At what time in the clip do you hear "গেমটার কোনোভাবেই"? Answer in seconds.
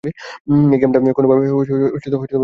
0.81-1.47